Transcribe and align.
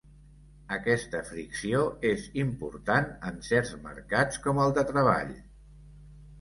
Aquesta 0.77 1.21
fricció 1.27 1.83
és 2.13 2.25
important 2.45 3.13
en 3.33 3.39
certs 3.51 3.77
mercats, 3.87 4.43
com 4.49 4.67
el 4.67 4.77
de 4.81 4.89
treball. 4.93 5.35